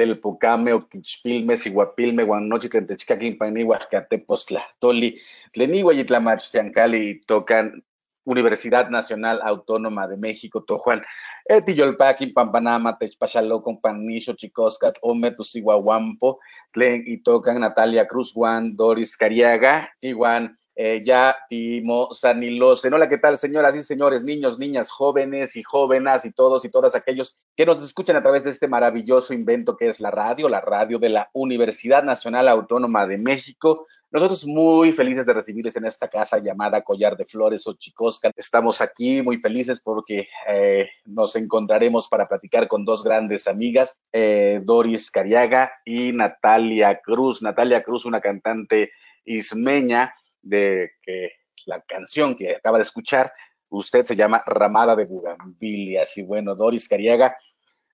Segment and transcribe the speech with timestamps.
[0.00, 5.20] Telpocame, oquichpilme, siguapilme, guanochi, tentechcaquin, pani, huascatepostla, toli,
[5.52, 7.84] tlenigua y y tocan
[8.24, 11.02] Universidad Nacional Autónoma de México, Tojuan,
[11.44, 16.38] Etiyolpaquin, Pampanama, Techpachalocon, Panisho, Chicoscat, Ome, Tusihuahuampo,
[16.72, 22.88] Tlen y tocan Natalia Cruz, Juan, Doris Cariaga, Iguan, eh, ya Timo Sanilose.
[22.88, 26.94] Hola, ¿qué tal, señoras y señores, niños, niñas, jóvenes y jóvenes y todos y todas
[26.94, 30.60] aquellos que nos escuchan a través de este maravilloso invento que es la radio, la
[30.60, 33.86] radio de la Universidad Nacional Autónoma de México.
[34.10, 38.30] Nosotros muy felices de recibirles en esta casa llamada Collar de Flores o Chicosca.
[38.36, 44.60] Estamos aquí muy felices porque eh, nos encontraremos para platicar con dos grandes amigas, eh,
[44.64, 47.42] Doris Cariaga y Natalia Cruz.
[47.42, 48.90] Natalia Cruz, una cantante
[49.24, 51.32] ismeña de que
[51.66, 53.32] la canción que acaba de escuchar,
[53.70, 56.16] usted se llama Ramada de Bugambilias.
[56.18, 57.36] Y bueno, Doris Cariaga,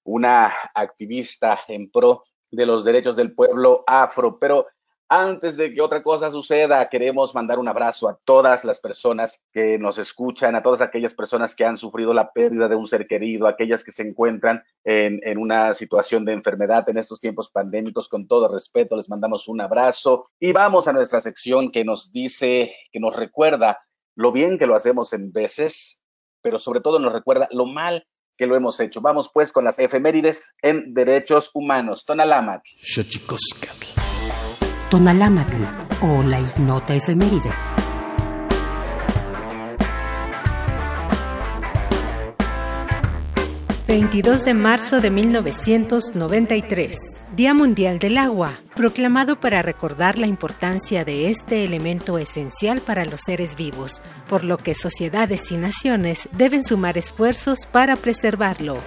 [0.05, 4.39] una activista en pro de los derechos del pueblo afro.
[4.39, 4.67] Pero
[5.09, 9.79] Antes de que otra cosa suceda, queremos mandar un abrazo a todas las personas que
[9.79, 13.47] nos escuchan, a todas aquellas personas que han sufrido la pérdida de un ser querido,
[13.47, 18.09] aquellas que se encuentran en, en una situación de enfermedad en estos tiempos pandémicos.
[18.09, 22.75] Con todo respeto, les mandamos un abrazo y vamos a nuestra sección que nos dice,
[22.91, 23.87] que nos recuerda
[24.17, 26.01] lo bien que lo hacemos en veces,
[26.43, 29.01] pero sobre todo nos recuerda lo mal que lo hemos hecho.
[29.01, 32.05] Vamos pues con las efemérides en derechos humanos.
[32.05, 32.69] Tonalámatl.
[34.91, 35.57] Tonalámatl
[36.01, 37.51] o la ignota efeméride.
[43.89, 46.97] 22 de marzo de 1993,
[47.37, 53.21] Día Mundial del Agua, proclamado para recordar la importancia de este elemento esencial para los
[53.27, 58.79] seres vivos, por lo que sociedades y naciones deben sumar esfuerzos para preservarlo.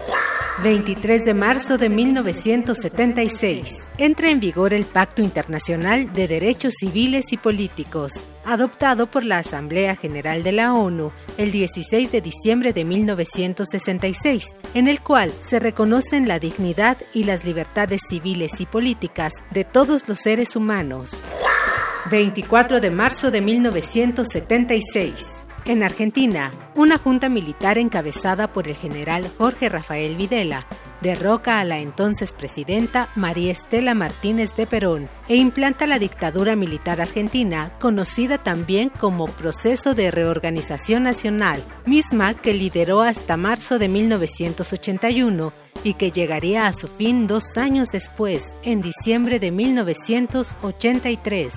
[0.63, 3.69] 23 de marzo de 1976.
[3.98, 9.96] Entra en vigor el Pacto Internacional de Derechos Civiles y Políticos, adoptado por la Asamblea
[9.96, 16.28] General de la ONU el 16 de diciembre de 1966, en el cual se reconocen
[16.28, 21.25] la dignidad y las libertades civiles y políticas de todos los seres humanos.
[22.09, 25.44] 24 de marzo de 1976.
[25.65, 30.65] En Argentina, una junta militar encabezada por el general Jorge Rafael Videla
[31.01, 37.01] derroca a la entonces presidenta María Estela Martínez de Perón e implanta la dictadura militar
[37.01, 45.53] argentina, conocida también como Proceso de Reorganización Nacional, misma que lideró hasta marzo de 1981
[45.83, 51.53] y que llegaría a su fin dos años después, en diciembre de 1983.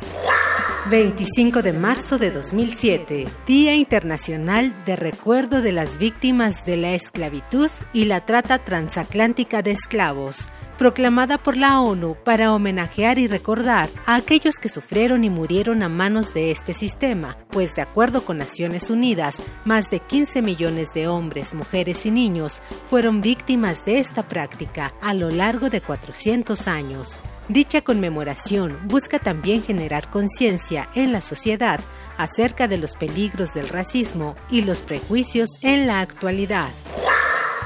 [0.91, 7.71] 25 de marzo de 2007, Día Internacional de Recuerdo de las Víctimas de la Esclavitud
[7.93, 14.17] y la Trata Transatlántica de Esclavos, proclamada por la ONU para homenajear y recordar a
[14.17, 18.91] aquellos que sufrieron y murieron a manos de este sistema, pues de acuerdo con Naciones
[18.91, 24.95] Unidas, más de 15 millones de hombres, mujeres y niños fueron víctimas de esta práctica
[25.01, 27.23] a lo largo de 400 años.
[27.49, 31.81] Dicha conmemoración busca también generar conciencia en la sociedad
[32.17, 36.69] acerca de los peligros del racismo y los prejuicios en la actualidad.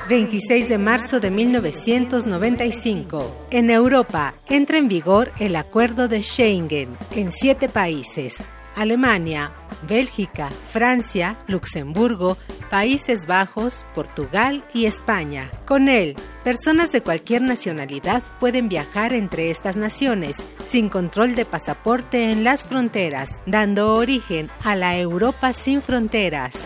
[0.09, 3.47] 26 de marzo de 1995.
[3.51, 8.39] En Europa entra en vigor el Acuerdo de Schengen en siete países.
[8.77, 9.53] Alemania,
[9.89, 12.37] Bélgica, Francia, Luxemburgo,
[12.71, 15.51] Países Bajos, Portugal y España.
[15.67, 16.15] Con él,
[16.45, 20.37] personas de cualquier nacionalidad pueden viajar entre estas naciones
[20.67, 26.65] sin control de pasaporte en las fronteras, dando origen a la Europa sin fronteras.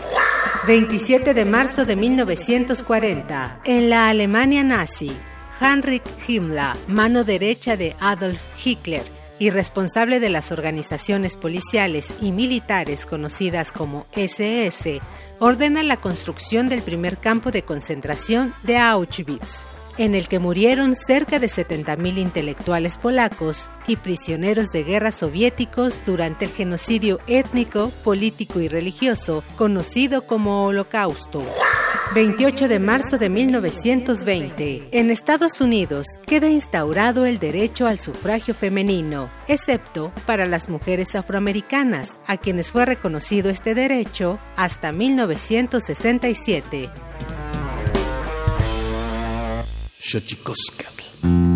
[0.67, 5.11] 27 de marzo de 1940, en la Alemania nazi,
[5.59, 9.03] Heinrich Himmler, mano derecha de Adolf Hitler,
[9.41, 15.01] y responsable de las organizaciones policiales y militares conocidas como SS,
[15.39, 21.39] ordena la construcción del primer campo de concentración de Auschwitz en el que murieron cerca
[21.39, 28.67] de 70.000 intelectuales polacos y prisioneros de guerra soviéticos durante el genocidio étnico, político y
[28.67, 31.43] religioso conocido como Holocausto.
[32.13, 34.89] 28 de marzo de 1920.
[34.91, 42.19] En Estados Unidos queda instaurado el derecho al sufragio femenino, excepto para las mujeres afroamericanas,
[42.27, 46.89] a quienes fue reconocido este derecho hasta 1967.
[50.01, 51.50] Xochicoscatl.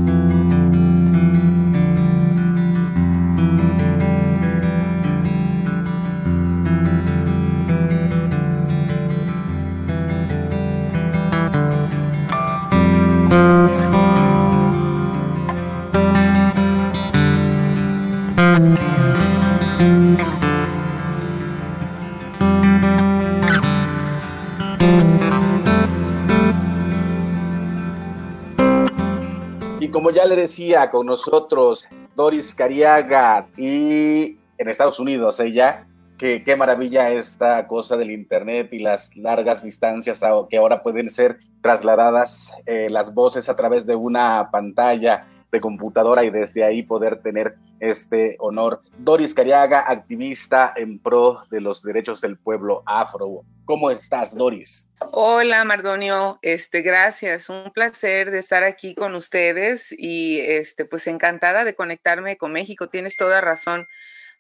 [30.27, 37.67] Le decía, con nosotros Doris Cariaga y en Estados Unidos ella, que qué maravilla esta
[37.67, 43.49] cosa del Internet y las largas distancias que ahora pueden ser trasladadas eh, las voces
[43.49, 45.25] a través de una pantalla
[45.55, 48.81] de computadora y desde ahí poder tener este honor.
[48.97, 53.41] Doris Cariaga, activista en pro de los derechos del pueblo afro.
[53.65, 54.87] ¿Cómo estás, Doris?
[55.11, 56.39] Hola, Mardonio.
[56.41, 57.49] Este, gracias.
[57.49, 62.89] Un placer de estar aquí con ustedes y este, pues encantada de conectarme con México.
[62.89, 63.87] Tienes toda razón.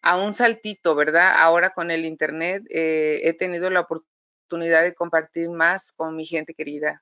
[0.01, 1.33] A un saltito, ¿verdad?
[1.35, 6.53] Ahora con el internet eh, he tenido la oportunidad de compartir más con mi gente
[6.53, 7.01] querida.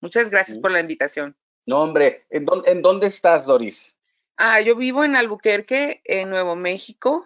[0.00, 1.36] Muchas gracias por la invitación.
[1.66, 3.96] No, hombre, ¿en dónde, ¿en dónde estás, Doris?
[4.36, 7.24] Ah, yo vivo en Albuquerque, en Nuevo México.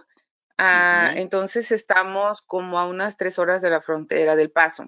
[0.59, 4.87] Ah, entonces estamos como a unas tres horas de la frontera del Paso.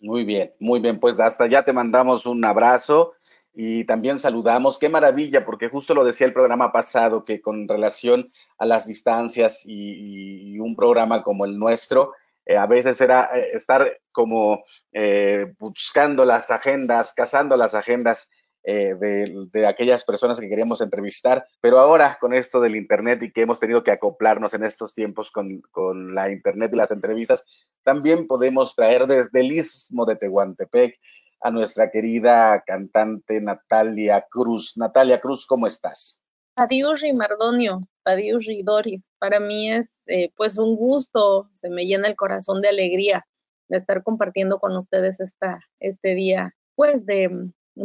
[0.00, 0.98] Muy bien, muy bien.
[0.98, 3.14] Pues hasta ya te mandamos un abrazo
[3.52, 4.78] y también saludamos.
[4.78, 9.62] Qué maravilla, porque justo lo decía el programa pasado, que con relación a las distancias
[9.66, 12.12] y, un programa como el nuestro,
[12.44, 18.30] eh, a veces era eh, estar como eh, buscando las agendas, cazando las agendas
[18.64, 23.60] de, aquellas personas que queríamos entrevistar, pero ahora con esto del Internet y que hemos
[23.60, 27.44] tenido que acoplarnos en estos tiempos con, con la Internet y las entrevistas,
[27.82, 30.98] también podemos traer desde el istmo de Tehuantepec
[31.40, 34.76] a nuestra querida cantante Natalia Cruz.
[34.76, 36.20] Natalia Cruz, ¿cómo estás?
[36.56, 39.10] Adiós, Rimardonio, adiós, Doris.
[39.18, 43.26] Para mí es eh, pues un gusto, se me llena el corazón de alegría
[43.68, 47.30] de estar compartiendo con ustedes esta, este día, pues de,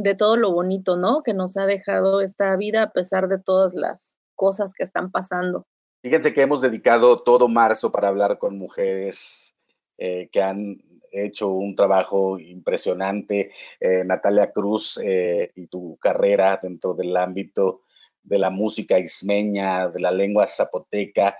[0.03, 1.23] de todo lo bonito, ¿no?
[1.23, 5.65] Que nos ha dejado esta vida a pesar de todas las cosas que están pasando.
[6.03, 9.55] Fíjense que hemos dedicado todo marzo para hablar con mujeres
[9.97, 10.77] eh, que han
[11.11, 13.51] hecho un trabajo impresionante.
[13.79, 17.81] Eh, Natalia Cruz eh, y tu carrera dentro del ámbito
[18.21, 21.37] de la música ismeña, de la lengua zapoteca,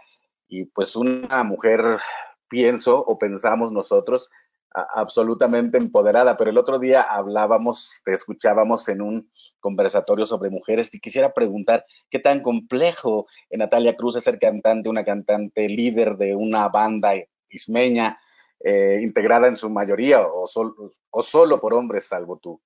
[0.48, 1.98] y pues una mujer,
[2.48, 4.30] pienso o pensamos nosotros,
[4.94, 11.00] absolutamente empoderada, pero el otro día hablábamos, te escuchábamos en un conversatorio sobre mujeres y
[11.00, 16.36] quisiera preguntar qué tan complejo en Natalia Cruz es ser cantante, una cantante líder de
[16.36, 17.14] una banda
[17.50, 18.20] ismeña,
[18.64, 22.62] eh, integrada en su mayoría o, o solo por hombres, salvo tú.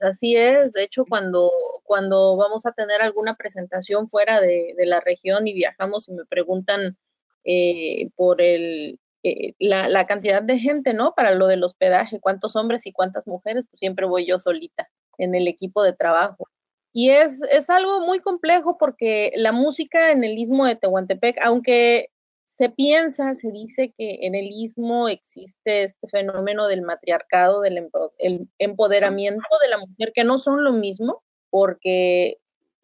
[0.00, 0.72] Así es.
[0.72, 1.50] De hecho, cuando,
[1.84, 6.96] cuando vamos a tener alguna presentación fuera de, la región y viajamos y me preguntan
[7.44, 11.14] eh, por el, eh, la, la, cantidad de gente, ¿no?
[11.14, 15.34] Para lo del hospedaje, cuántos hombres y cuántas mujeres, pues siempre voy yo solita en
[15.34, 16.48] el equipo de trabajo.
[16.92, 22.10] Y es, es algo muy complejo porque la música en el istmo de Tehuantepec, aunque
[22.44, 27.90] se piensa, se dice que en el istmo existe este fenómeno del matriarcado, del
[28.58, 32.38] empoderamiento de la mujer, que no son lo mismo, porque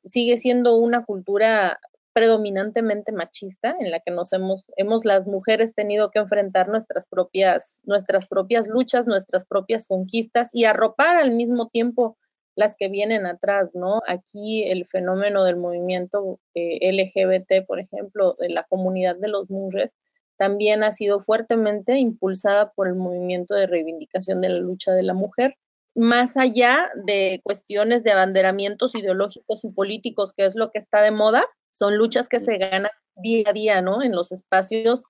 [0.05, 1.81] sigue siendo una cultura
[2.13, 7.81] predominantemente machista en la que nos hemos, hemos las mujeres tenido que enfrentar nuestras propias,
[7.85, 12.17] nuestras propias luchas, nuestras propias conquistas y arropar al mismo tiempo
[12.55, 14.03] las que vienen atrás, ¿no?
[14.07, 19.95] Aquí el fenómeno del movimiento eh, LGBT, por ejemplo, de la comunidad de los murres,
[20.37, 25.15] también ha sido fuertemente impulsada por el movimiento de reivindicación de la lucha de la
[25.15, 25.57] mujer,
[25.95, 31.11] más allá de cuestiones de abanderamientos ideológicos y políticos, que es lo que está de
[31.11, 34.03] moda, son luchas que se ganan día a día, ¿no?
[34.03, 35.07] En los espacios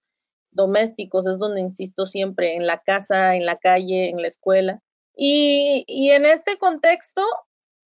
[0.50, 4.80] domésticos, es donde insisto siempre, en la casa, en la calle, en la escuela.
[5.16, 7.22] Y, y en este contexto,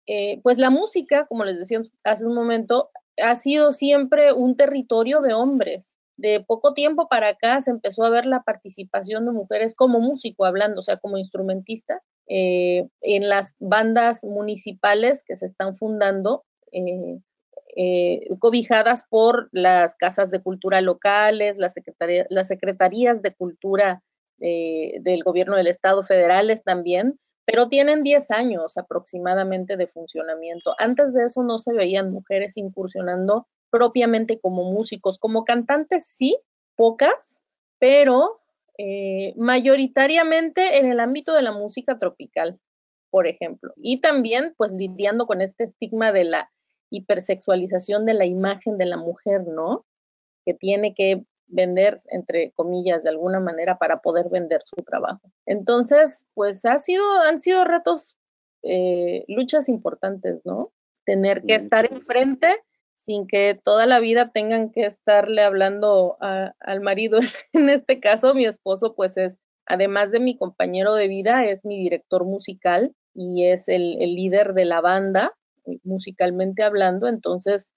[0.05, 2.89] eh, pues la música, como les decía hace un momento,
[3.21, 5.97] ha sido siempre un territorio de hombres.
[6.15, 10.45] De poco tiempo para acá se empezó a ver la participación de mujeres como músico
[10.45, 17.19] hablando, o sea, como instrumentista, eh, en las bandas municipales que se están fundando, eh,
[18.39, 21.75] cobijadas por las casas de cultura locales, las,
[22.29, 24.01] las secretarías de cultura
[24.39, 30.75] eh, del gobierno del Estado federales también, pero tienen 10 años aproximadamente de funcionamiento.
[30.77, 36.37] Antes de eso no se veían mujeres incursionando propiamente como músicos, como cantantes sí,
[36.75, 37.39] pocas,
[37.79, 38.41] pero
[38.77, 42.59] eh, mayoritariamente en el ámbito de la música tropical,
[43.09, 46.51] por ejemplo, y también pues lidiando con este estigma de la
[46.89, 49.85] hipersexualización de la imagen de la mujer, ¿no?
[50.45, 55.31] Que tiene que vender, entre comillas, de alguna manera para poder vender su trabajo.
[55.45, 58.17] Entonces, pues ha sido, han sido retos,
[58.63, 60.71] eh, luchas importantes, ¿no?
[61.05, 62.49] Tener que estar enfrente
[62.95, 67.19] sin que toda la vida tengan que estarle hablando al marido.
[67.53, 71.79] En este caso, mi esposo, pues es, además de mi compañero de vida, es mi
[71.79, 75.33] director musical y es el, el líder de la banda,
[75.83, 77.07] musicalmente hablando.
[77.07, 77.73] Entonces,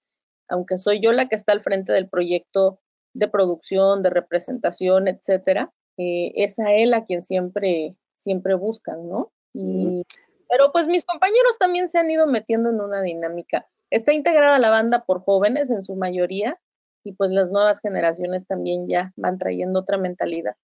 [0.47, 2.79] aunque soy yo la que está al frente del proyecto
[3.13, 9.31] de producción, de representación, etcétera, eh, es a él a quien siempre, siempre buscan, ¿no?
[9.53, 13.67] Pero pues mis compañeros también se han ido metiendo en una dinámica.
[13.89, 16.59] Está integrada la banda por jóvenes en su mayoría
[17.03, 20.55] y pues las nuevas generaciones también ya van trayendo otra mentalidad.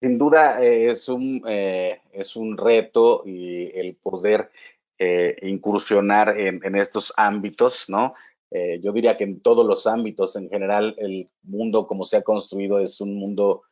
[0.00, 4.50] Sin duda eh, es, un, eh, es un reto y el poder
[4.98, 8.14] incursionar en, estos ámbitos, ¿no?
[8.50, 12.22] Eh, yo diría que en todos los ámbitos, en general, el mundo como se ha
[12.22, 13.62] construido es un mundo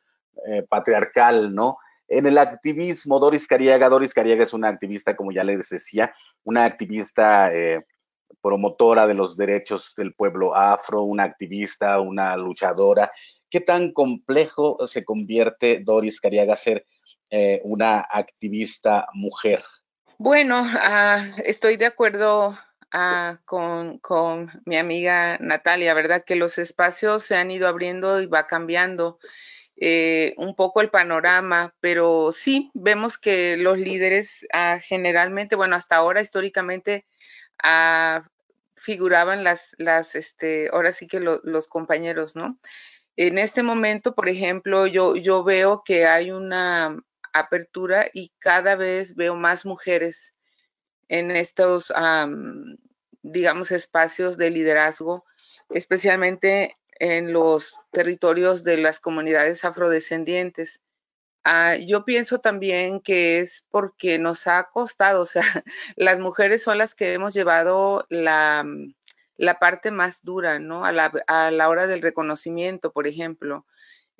[0.45, 1.77] eh, patriarcal, ¿no?
[2.09, 6.13] En el activismo, Doris Cariaga, Doris Cariaga es una activista, como ya les decía,
[6.43, 7.85] una activista eh,
[8.41, 13.11] promotora de los derechos del pueblo afro, una activista, una luchadora.
[13.49, 16.85] ¿Qué tan complejo se convierte Doris Cariaga ser
[17.29, 19.63] eh, una activista mujer?
[20.23, 22.57] Bueno, ah, estoy de acuerdo
[22.93, 23.99] ah, con,
[24.63, 26.23] mi amiga Natalia, ¿verdad?
[26.25, 29.19] Que los espacios se han ido abriendo y va cambiando
[29.75, 35.97] eh, un poco el panorama, pero sí vemos que los líderes ah, generalmente, bueno, hasta
[35.97, 37.05] ahora históricamente
[38.77, 42.57] figuraban las, las, este, ahora sí que los compañeros, ¿no?
[43.17, 46.97] En este momento, por ejemplo, yo, yo veo que hay una
[47.33, 50.35] apertura y cada vez veo más mujeres
[51.09, 51.91] en estos,
[53.21, 55.25] digamos, espacios de liderazgo,
[55.69, 60.81] especialmente en los territorios de las comunidades afrodescendientes.
[61.43, 65.43] Ah, yo pienso también que es porque nos ha costado, o sea,
[65.97, 68.65] las mujeres son las que hemos llevado la,
[69.35, 70.85] la parte más dura, ¿no?
[70.85, 73.65] A la, a la hora del reconocimiento, por ejemplo.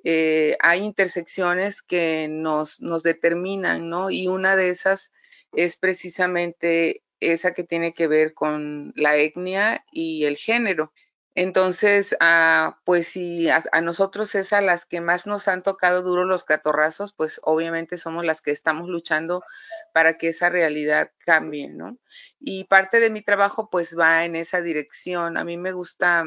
[0.04, 4.10] Eh, hay intersecciones que nos, nos determinan, ¿no?
[4.10, 5.12] Y una de esas
[5.54, 10.92] es precisamente esa que tiene que ver con la etnia y el género.
[11.36, 16.26] Entonces, ah, pues si a, nosotros es a las que más nos han tocado duro
[16.26, 19.44] los catorrazos, pues obviamente somos las que estamos luchando
[19.94, 21.98] para que esa realidad cambie, ¿no?
[22.40, 25.38] Y parte de mi trabajo pues va en esa dirección.
[25.38, 26.24] A mí me gusta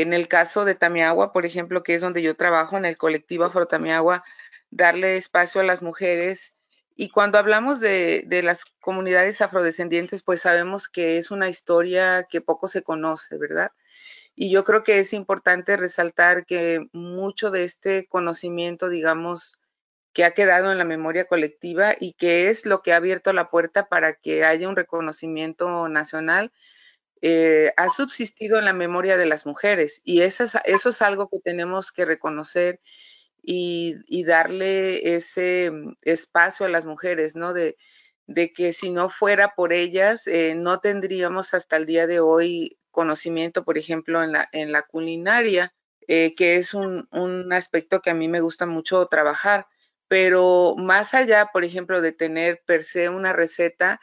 [0.00, 3.44] en el caso de Tamiagua, por ejemplo, que es donde yo trabajo en el colectivo
[3.44, 4.24] Afro Tamiagua,
[4.70, 6.54] darle espacio a las mujeres.
[6.96, 12.40] Y cuando hablamos de, de, las comunidades afrodescendientes, pues sabemos que es una historia que
[12.40, 13.72] poco se conoce, ¿verdad?
[14.34, 19.58] Y yo creo que es importante resaltar que mucho de este conocimiento, digamos,
[20.14, 23.50] que ha quedado en la memoria colectiva y que es lo que ha abierto la
[23.50, 26.50] puerta para que haya un reconocimiento nacional,
[27.24, 31.92] eh, ha subsistido en la memoria de las mujeres y eso es, algo que tenemos
[31.92, 32.80] que reconocer
[33.40, 37.52] y, darle ese mm, espacio a las mujeres, ¿no?
[37.52, 37.76] De,
[38.26, 42.78] de que si no fuera por ellas, eh, no tendríamos hasta el día de hoy
[42.90, 45.72] conocimiento, por ejemplo, en la, en la culinaria,
[46.08, 49.66] eh, que es un, un aspecto que a mí me gusta mucho trabajar.
[50.08, 54.00] Pero más allá, por ejemplo, de tener per se una receta,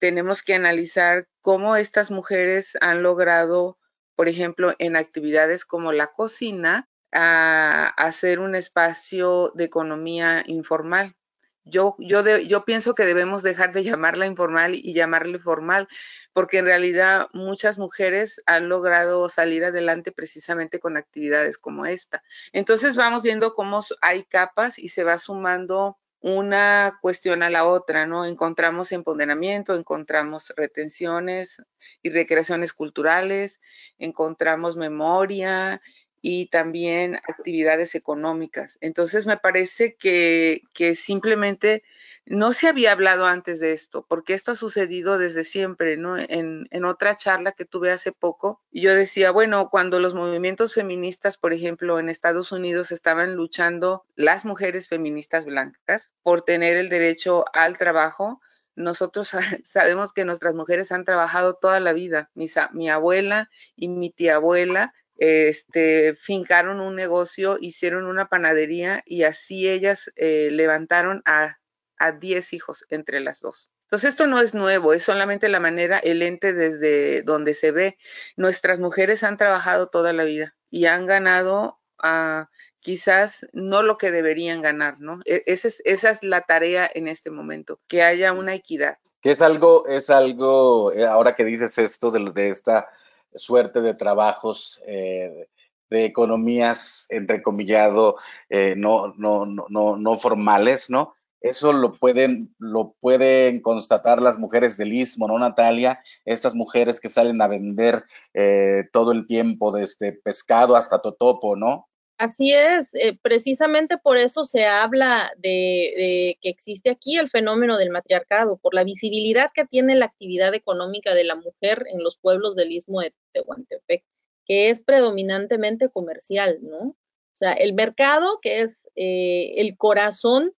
[0.00, 3.78] tenemos que analizar cómo estas mujeres han logrado,
[4.16, 11.16] por ejemplo, en actividades como la cocina, a hacer un espacio de economía informal.
[11.64, 15.88] Yo, yo, yo pienso que debemos dejar de llamarla informal y llamarle formal,
[16.32, 22.22] porque en realidad muchas mujeres han logrado salir adelante precisamente con actividades como esta.
[22.52, 28.06] Entonces vamos viendo cómo hay capas y se va sumando una cuestión a la otra,
[28.06, 28.26] ¿no?
[28.26, 31.62] Encontramos empoderamiento, encontramos retenciones
[32.02, 33.60] y recreaciones culturales,
[33.98, 35.80] encontramos memoria
[36.20, 38.76] y también actividades económicas.
[38.82, 41.82] Entonces me parece que, que simplemente
[42.30, 46.16] no se había hablado antes de esto, porque esto ha sucedido desde siempre, ¿no?
[46.16, 51.52] En, otra charla que tuve hace poco, yo decía, bueno, cuando los movimientos feministas, por
[51.52, 57.76] ejemplo, en Estados Unidos estaban luchando las mujeres feministas blancas por tener el derecho al
[57.78, 58.40] trabajo,
[58.76, 59.32] nosotros
[59.64, 62.30] sabemos que nuestras mujeres han trabajado toda la vida.
[62.34, 69.24] Mi, mi abuela y mi tía abuela este, fincaron un negocio, hicieron una panadería y
[69.24, 71.56] así ellas eh, levantaron a
[72.00, 73.70] a 10 hijos entre las dos.
[73.84, 77.98] Entonces esto no es nuevo, es solamente la manera, el ente desde donde se ve.
[78.36, 82.48] Nuestras mujeres han trabajado toda la vida y han ganado a
[82.80, 85.20] quizás no lo que deberían ganar, ¿no?
[85.26, 88.96] E, esa es, esa es la tarea en este momento, que haya una equidad.
[89.20, 92.88] Que es algo, es algo, eh, ahora que dices esto de, de esta
[93.34, 95.48] suerte de trabajos, eh,
[95.90, 98.16] de economías, entrecomillado,
[98.48, 101.14] eh, no, no, no, no formales, ¿no?
[101.40, 106.00] Eso lo pueden, lo pueden constatar las mujeres del Istmo, ¿no, Natalia?
[106.24, 111.88] Estas mujeres que salen a vender eh, todo el tiempo, desde pescado hasta totopo, ¿no?
[112.18, 117.88] Así es, eh, precisamente por eso se habla de, que existe aquí el fenómeno del
[117.88, 122.56] matriarcado, por la visibilidad que tiene la actividad económica de la mujer en los pueblos
[122.56, 124.04] del istmo de Tehuantepec,
[124.44, 126.88] que es predominantemente comercial, ¿no?
[126.88, 130.52] O sea, el mercado, que es eh, el corazón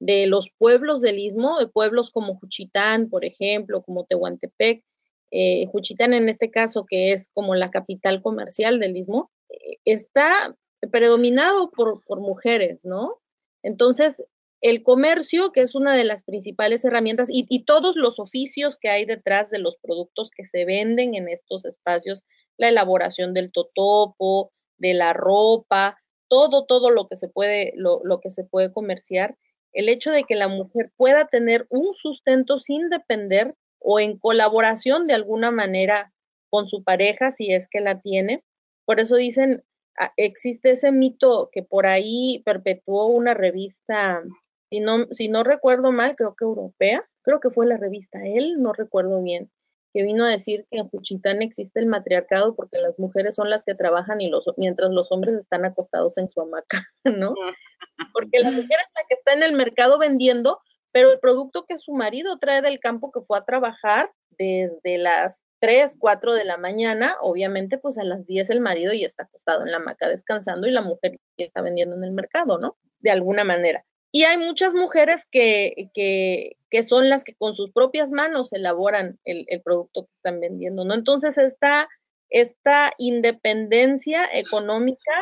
[0.00, 4.84] de los pueblos del istmo, de pueblos como Juchitán, por ejemplo, como Tehuantepec,
[5.30, 10.56] eh, Juchitán en este caso, que es como la capital comercial del istmo, eh, está
[10.90, 13.20] predominado por, por, mujeres, ¿no?
[13.62, 14.24] Entonces,
[14.60, 18.88] el comercio, que es una de las principales herramientas, y, y, todos los oficios que
[18.88, 22.22] hay detrás de los productos que se venden en estos espacios,
[22.56, 28.20] la elaboración del totopo, de la ropa, todo, todo lo que se puede, lo, lo
[28.20, 29.36] que se puede comerciar,
[29.72, 35.06] el hecho de que la mujer pueda tener un sustento sin depender o en colaboración
[35.06, 36.12] de alguna manera
[36.50, 38.42] con su pareja, si es que la tiene.
[38.86, 39.62] Por eso dicen,
[39.98, 44.22] ah, existe ese mito que por ahí perpetuó una revista
[44.70, 48.60] si no, si no recuerdo mal, creo que europea, creo que fue la revista Él,
[48.60, 49.50] no recuerdo bien,
[49.92, 53.64] que vino a decir que en Juchitán existe el matriarcado porque las mujeres son las
[53.64, 57.34] que trabajan y los, mientras los hombres están acostados en su hamaca, ¿no?
[58.12, 60.60] Porque la mujer es la que está en el mercado vendiendo,
[60.92, 65.42] pero el producto que su marido trae del campo que fue a trabajar desde las
[65.60, 69.64] 3, 4 de la mañana, obviamente pues a las 10 el marido ya está acostado
[69.64, 72.76] en la hamaca descansando y la mujer ya está vendiendo en el mercado, ¿no?
[73.00, 73.84] De alguna manera.
[74.10, 79.18] Y hay muchas mujeres que, que, que, son las que con sus propias manos elaboran
[79.24, 80.94] el, el, producto que están vendiendo, ¿no?
[80.94, 81.88] Entonces, esta,
[82.30, 85.12] esta independencia económica,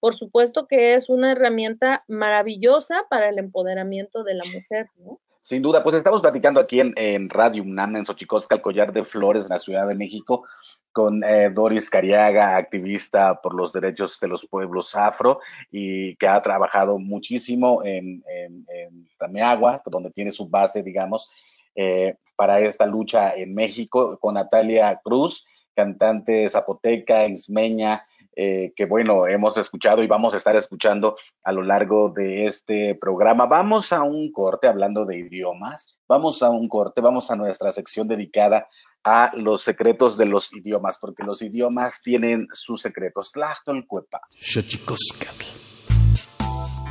[0.00, 5.20] por supuesto que es una herramienta maravillosa para el empoderamiento de la mujer, ¿no?
[5.42, 9.44] Sin duda, pues estamos platicando aquí en, Radio UNAM, en Xochicosca, el Collar de Flores,
[9.44, 10.44] en la Ciudad de México,
[10.92, 16.42] con eh, Doris Cariaga, activista por los derechos de los pueblos afro y que ha
[16.42, 21.30] trabajado muchísimo en, en, en Tameagua, donde tiene su base, digamos,
[21.74, 28.04] eh, para esta lucha en México, con Natalia Cruz, cantante zapoteca, ismeña,
[28.42, 32.94] eh, que bueno, hemos escuchado y vamos a estar escuchando a lo largo de este
[32.94, 33.44] programa.
[33.44, 38.08] Vamos a un corte hablando de idiomas, vamos a un corte, vamos a nuestra sección
[38.08, 38.66] dedicada
[39.04, 43.30] a los secretos de los idiomas, porque los idiomas tienen sus secretos.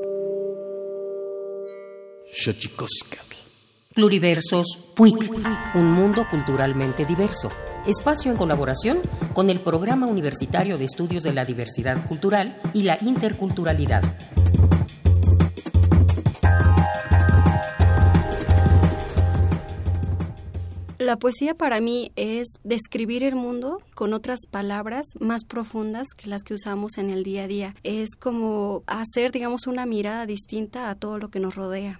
[3.94, 5.30] Pluriversos PUIC,
[5.74, 7.50] un mundo culturalmente diverso.
[7.86, 8.98] Espacio en colaboración
[9.34, 14.02] con el Programa Universitario de Estudios de la Diversidad Cultural y la Interculturalidad.
[20.98, 26.44] La poesía para mí es describir el mundo con otras palabras más profundas que las
[26.44, 27.74] que usamos en el día a día.
[27.82, 31.98] Es como hacer, digamos, una mirada distinta a todo lo que nos rodea.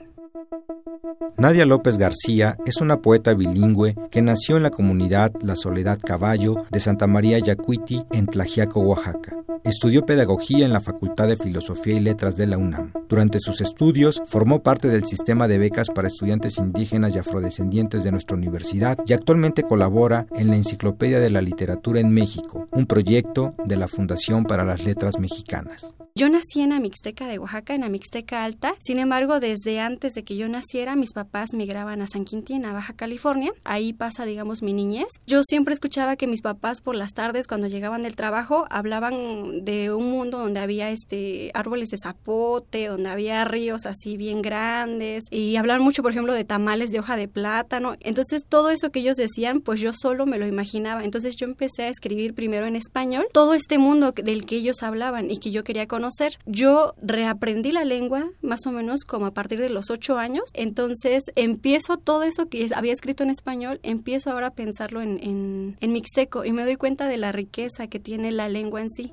[1.37, 6.67] Nadia López García es una poeta bilingüe que nació en la comunidad La Soledad Caballo
[6.71, 9.37] de Santa María Yacuiti en Tlajiaco, Oaxaca.
[9.65, 12.93] Estudió pedagogía en la Facultad de Filosofía y Letras de la UNAM.
[13.09, 18.13] Durante sus estudios formó parte del sistema de becas para estudiantes indígenas y afrodescendientes de
[18.13, 23.55] nuestra universidad y actualmente colabora en la Enciclopedia de la Literatura en México, un proyecto
[23.65, 25.95] de la Fundación para las Letras Mexicanas.
[26.15, 28.75] Yo nací en Amixteca de Oaxaca, en Amixteca Alta.
[28.81, 32.73] Sin embargo, desde antes de que yo naciera, mis papás migraban a San Quintín, a
[32.73, 33.53] Baja California.
[33.65, 35.09] Ahí pasa, digamos, mi niñez.
[35.27, 39.93] Yo siempre escuchaba que mis papás por las tardes, cuando llegaban del trabajo, hablaban de
[39.93, 45.57] un mundo donde había este árboles de zapote, donde había ríos así bien grandes y
[45.57, 47.97] hablaban mucho, por ejemplo, de tamales de hoja de plátano.
[48.01, 51.05] Entonces, todo eso que ellos decían, pues yo solo me lo imaginaba.
[51.05, 55.31] Entonces, yo empecé a escribir primero en español todo este mundo del que ellos hablaban
[55.31, 59.61] y que yo quería conocer yo reaprendí la lengua más o menos como a partir
[59.61, 64.49] de los ocho años, entonces empiezo todo eso que había escrito en español, empiezo ahora
[64.49, 68.33] a pensarlo en, en, en mixteco y me doy cuenta de la riqueza que tiene
[68.33, 69.13] la lengua en sí.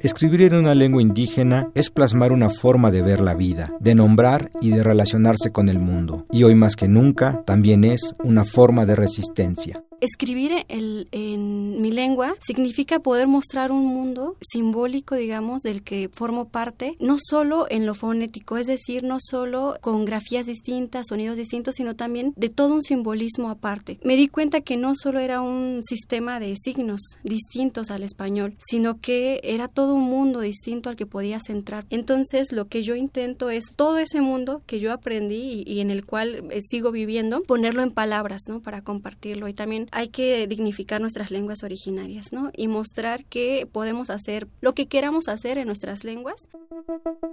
[0.00, 4.50] Escribir en una lengua indígena es plasmar una forma de ver la vida, de nombrar
[4.60, 8.84] y de relacionarse con el mundo, y hoy más que nunca también es una forma
[8.84, 9.82] de resistencia.
[10.00, 16.96] Escribir en mi lengua significa poder mostrar un mundo simbólico, digamos, del que formo parte,
[17.00, 21.96] no solo en lo fonético, es decir, no solo con grafías distintas, sonidos distintos, sino
[21.96, 23.98] también de todo un simbolismo aparte.
[24.04, 29.00] Me di cuenta que no solo era un sistema de signos distintos al español, sino
[29.00, 31.86] que era todo un mundo distinto al que podías entrar.
[31.90, 35.90] Entonces, lo que yo intento es todo ese mundo que yo aprendí y, y en
[35.90, 38.60] el cual eh, sigo viviendo, ponerlo en palabras, ¿no?
[38.60, 42.50] Para compartirlo y también hay que dignificar nuestras lenguas originarias, ¿no?
[42.56, 46.48] Y mostrar que podemos hacer lo que queramos hacer en nuestras lenguas.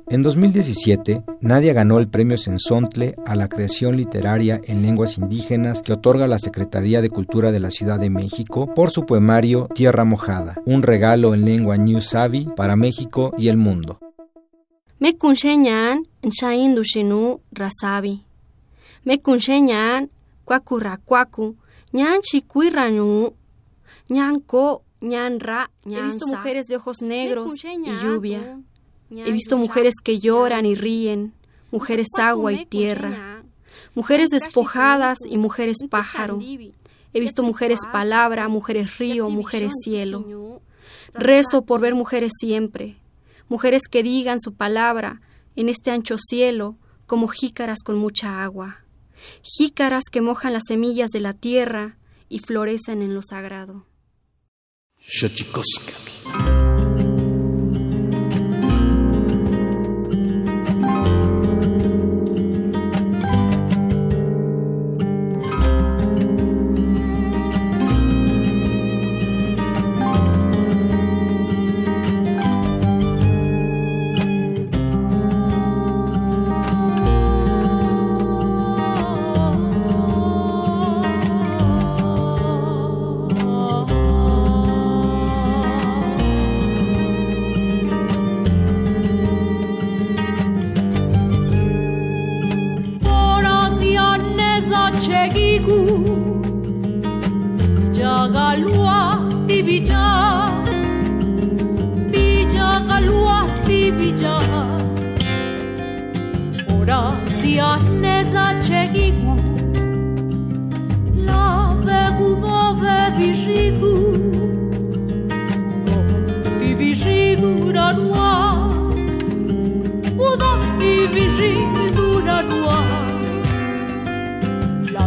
[0.10, 5.94] En 2017, Nadia ganó el premio Sensontle a la creación literaria en lenguas indígenas que
[5.94, 10.56] otorga la Secretaría de Cultura de la Ciudad de México por su poemario Tierra Mojada,
[10.66, 14.00] un regalo en lengua New Savvy para México y el mundo.
[15.00, 15.18] Me
[17.52, 18.24] rasabi.
[21.94, 22.04] Me
[25.86, 28.60] He visto mujeres de ojos negros y lluvia.
[29.12, 31.34] He visto mujeres que lloran y ríen,
[31.72, 33.44] mujeres agua y tierra,
[33.94, 36.40] mujeres despojadas y mujeres pájaro.
[36.42, 40.62] He visto mujeres palabra, mujeres río, mujeres cielo.
[41.14, 42.98] Rezo por ver mujeres siempre,
[43.50, 45.22] mujeres que digan su palabra
[45.56, 46.76] en este ancho cielo
[47.06, 48.83] como jícaras con mucha agua
[49.42, 51.98] jícaras que mojan las semillas de la tierra
[52.30, 53.86] y florecen en lo sagrado.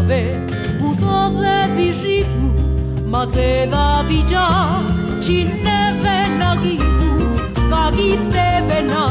[0.06, 0.34] tarde
[0.78, 2.52] Pudo de birritu
[3.06, 4.80] Mas eda bila
[5.20, 7.10] Txine bena gitu
[7.70, 9.08] Gagite bena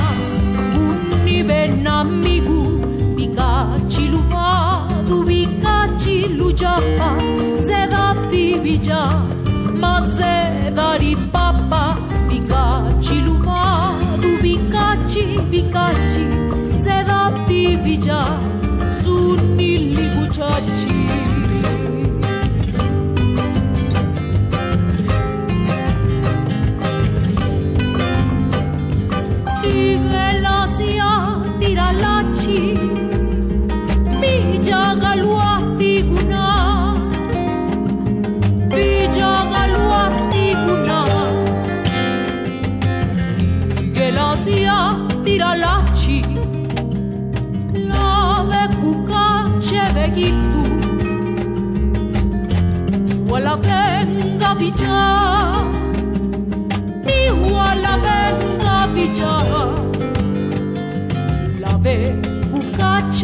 [0.75, 2.79] Unni bena migu
[3.15, 3.67] Bika
[4.11, 7.17] lupa badu Bika txilu japa
[7.67, 9.23] Zedati bila
[9.73, 11.97] Mas edari papa
[12.29, 12.83] Bika
[13.25, 15.89] lupa badu Bika txi, bika
[16.83, 18.44] Zedati bila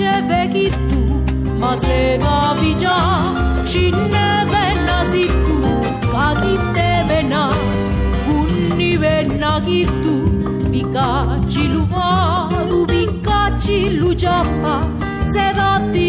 [0.02, 1.02] ce vechi tu,
[1.62, 2.96] ma se navigia,
[3.70, 5.58] cine venna sicu,
[6.12, 6.28] ca
[6.76, 7.44] te vena,
[8.38, 10.16] unni venna chi tu,
[10.74, 14.38] vicaci luvaru, vicaci lugia,
[15.32, 16.08] se da ti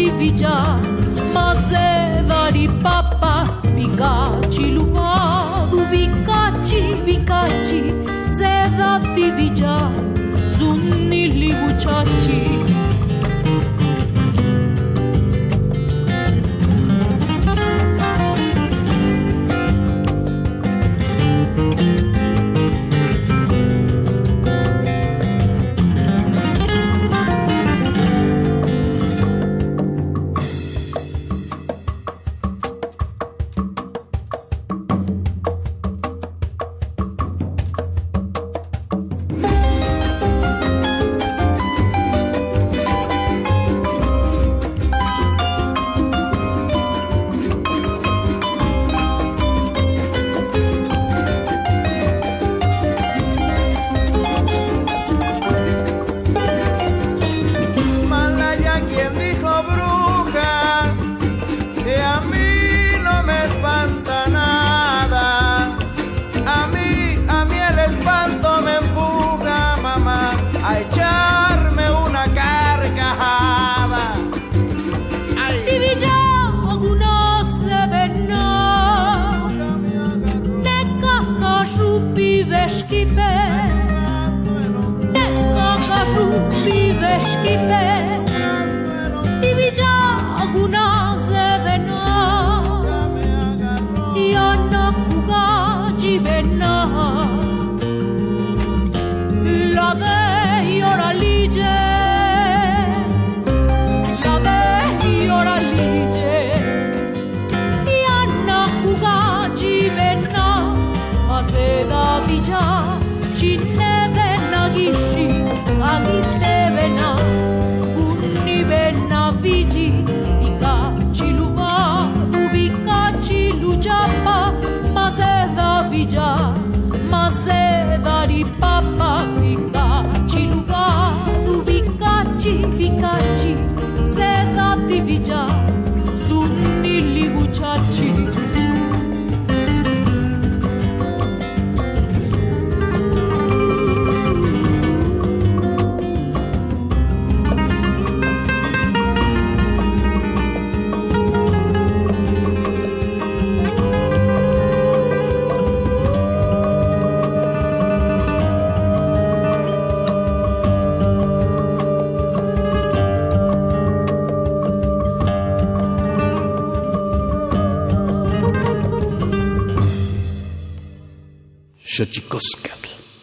[1.33, 1.92] ma se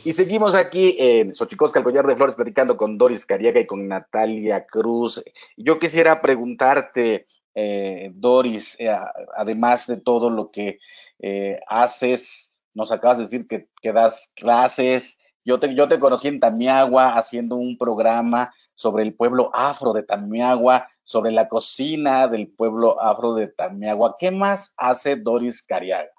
[0.04, 3.86] Y seguimos aquí en Xochicosca, el collar de flores, platicando con Doris Cariaga y con
[3.86, 5.22] Natalia Cruz.
[5.58, 8.90] Yo quisiera preguntarte, eh, Doris, eh,
[9.36, 10.78] además de todo lo que
[11.18, 15.18] eh, haces, nos acabas de decir que, que das clases.
[15.44, 20.02] Yo te, yo te conocí en Tamiagua haciendo un programa sobre el pueblo afro de
[20.02, 24.16] Tamiagua, sobre la cocina del pueblo afro de Tamiagua.
[24.18, 26.10] ¿Qué más hace Doris Cariaga?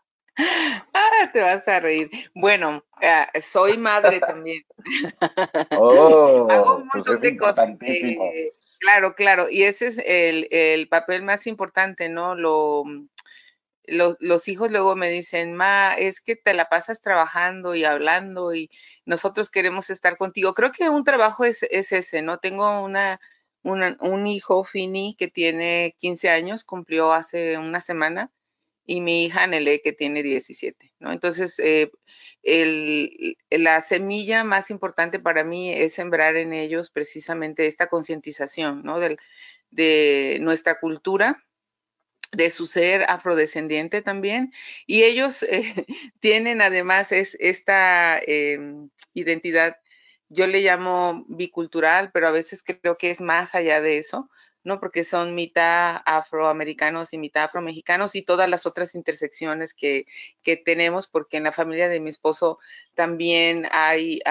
[0.93, 2.09] Ah, te vas a reír.
[2.33, 4.63] Bueno, ah, soy madre también.
[5.73, 7.69] Oh, Hago un pues montón de cosas.
[7.81, 9.49] eh, claro, claro.
[9.49, 12.35] Y ese es el, el papel más importante, ¿no?
[12.35, 12.83] Lo,
[13.85, 18.53] lo- los hijos luego me dicen, Ma, es que te la pasas trabajando y hablando
[18.53, 18.69] y
[19.05, 20.53] nosotros queremos estar contigo.
[20.53, 22.37] Creo que un trabajo es, es ese, ¿no?
[22.39, 23.19] Tengo una,
[23.63, 28.31] una- un hijo, Fini, que tiene 15 años, cumplió hace una semana
[28.85, 31.11] y mi hija Nele que tiene 17, ¿no?
[31.11, 31.91] Entonces, eh,
[32.43, 38.99] el- la semilla más importante para mí es sembrar en ellos precisamente esta concientización, ¿no?
[38.99, 39.17] Del-
[39.71, 41.43] de nuestra cultura,
[42.31, 44.53] de su ser afrodescendiente también,
[44.87, 45.85] y ellos eh,
[46.21, 48.59] tienen además es, esta eh,
[49.13, 49.77] identidad,
[50.29, 54.29] yo le llamo bicultural, pero a veces creo que es más allá de eso,
[54.63, 54.79] ¿no?
[54.79, 60.05] Porque son mitad afroamericanos y mitad afromexicanos y todas las otras intersecciones que,
[60.43, 62.59] que tenemos, porque en la familia de mi esposo
[62.95, 64.21] también hay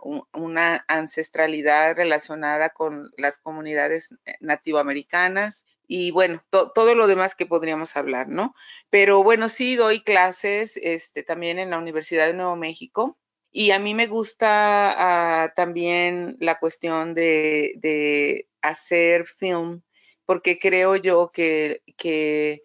[0.00, 7.34] un- una ancestralidad relacionada con las comunidades eh, nativoamericanas y bueno, to- todo lo demás
[7.34, 8.54] que podríamos hablar, ¿no?
[8.90, 13.18] Pero bueno, sí doy clases este, también en la Universidad de Nuevo México.
[13.52, 19.82] Y a mí me gusta ah, también la cuestión de hacer film,
[20.26, 22.62] porque creo yo que, que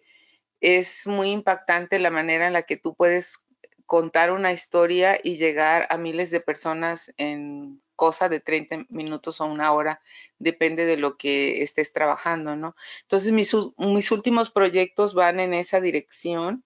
[0.60, 3.38] es muy impactante la manera en la que tú puedes
[3.86, 9.46] contar una historia y llegar a miles de personas en cosa de 30 minutos o
[9.46, 10.00] una hora,
[10.38, 12.76] depende de lo que estés trabajando, ¿no?
[13.02, 16.64] Entonces, mis, mis últimos proyectos van en esa dirección.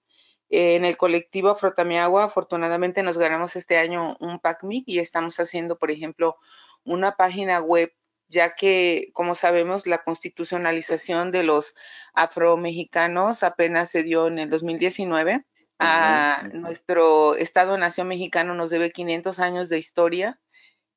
[0.53, 5.93] En el colectivo Afrotamiagua, afortunadamente nos ganamos este año un PACMIC y estamos haciendo, por
[5.93, 6.37] ejemplo,
[6.85, 7.93] una página web,
[8.31, 11.75] ya que, como sabemos, la constitucionalización de los
[12.15, 15.45] afromexicanos apenas se dio en el 2019.
[15.79, 16.59] Ah, Ujú, ujú.
[16.59, 20.39] nuestro Estado-Nación mexicano nos debe 500 años de historia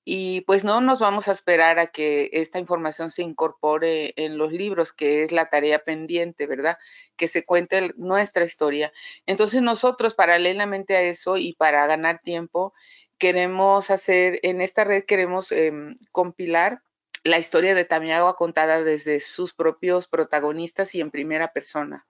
[0.06, 4.52] y pues no nos vamos a esperar a que esta información se incorpore en los
[4.52, 6.78] libros, que es la tarea pendiente, ¿verdad?
[7.16, 8.92] Que se cuente nuestra historia.
[9.26, 12.74] Entonces nosotros, paralelamente a eso y para ganar tiempo,
[13.18, 16.82] queremos hacer, en esta red queremos em, compilar
[17.24, 22.06] la historia de Tamiagua contada desde sus propios protagonistas y en primera persona.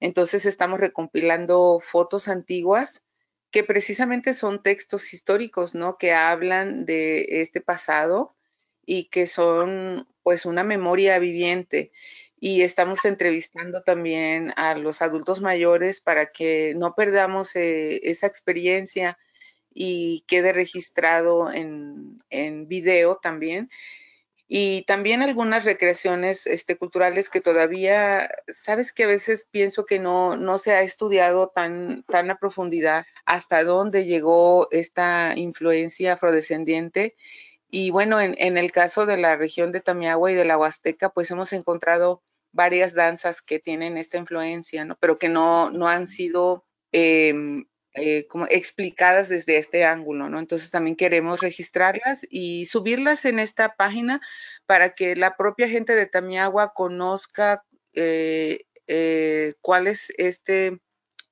[0.00, 3.04] Entonces estamos recompilando fotos antiguas
[3.50, 5.96] que precisamente son textos históricos, ¿no?
[5.96, 8.34] Que hablan de este pasado
[8.84, 11.92] y que son pues una memoria viviente.
[12.38, 19.18] Y estamos entrevistando también a los adultos mayores para que no perdamos eh, esa experiencia
[19.72, 23.70] y quede registrado en, en video también
[24.56, 30.36] y también algunas recreaciones este, culturales que todavía, sabes que a veces pienso que no,
[30.36, 37.16] no se ha estudiado tan, tan a profundidad hasta dónde llegó esta influencia afrodescendiente.
[37.68, 41.32] Y bueno, en, el caso de la región de Tamiagua y de la Huasteca, pues
[41.32, 44.96] hemos encontrado varias danzas que tienen esta influencia, ¿no?
[45.00, 47.64] Pero que no, no han sido em,
[47.96, 50.40] eh, como explicadas desde este ángulo, ¿no?
[50.40, 54.20] Entonces también queremos registrarlas y subirlas en esta página
[54.66, 60.80] para que la propia gente de Tamiagua conozca eh, eh, cuál es este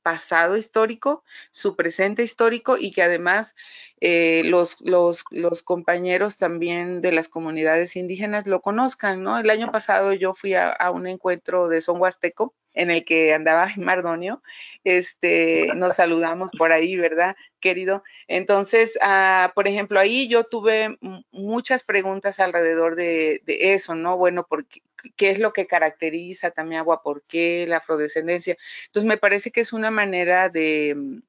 [0.04, 3.56] pasado histórico, su presente histórico y que además
[4.00, 9.38] los, los, los compañeros también de las comunidades indígenas lo conozcan, ¿no?
[9.38, 13.32] El año pasado yo fui a, a un encuentro de son huasteco en el que
[13.34, 14.42] andaba Mardonio,
[14.84, 18.02] este, nos saludamos por ahí, ¿verdad, querido?
[18.28, 20.98] Entonces, ah, por ejemplo, ahí yo tuve
[21.30, 24.16] muchas preguntas alrededor de, eso, ¿no?
[24.16, 24.82] Bueno, ¿por qué,
[25.16, 27.02] qué, es lo que caracteriza también agua?
[27.02, 28.56] ¿Por qué la afrodescendencia?
[28.86, 31.22] Entonces, me parece que es una manera de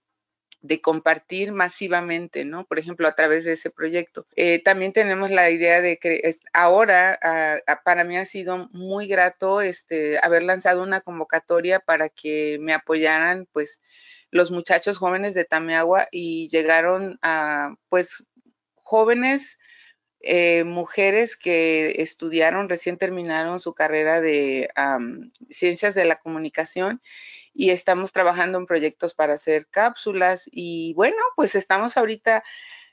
[0.63, 2.65] de compartir masivamente, ¿no?
[2.65, 4.25] Por ejemplo, a través de ese proyecto.
[4.35, 7.19] Eh, también tenemos la idea de que ahora
[7.83, 13.45] para mí ha sido muy grato este, haber lanzado una convocatoria para que me apoyaran,
[13.51, 13.81] pues,
[14.31, 18.25] los muchachos jóvenes de Tameagua y llegaron a, pues,
[18.75, 19.59] jóvenes
[20.21, 24.69] eh, mujeres que estudiaron, recién terminaron su carrera de
[25.49, 27.01] ciencias de la comunicación
[27.53, 32.43] y estamos trabajando en proyectos para hacer cápsulas y bueno, pues estamos ahorita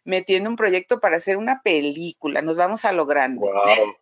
[0.05, 3.41] metiendo un proyecto para hacer una película, nos vamos a lo grande.
[3.41, 3.95] Wow.